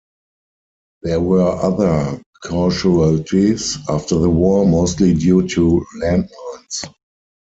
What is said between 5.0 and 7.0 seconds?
due to land mines.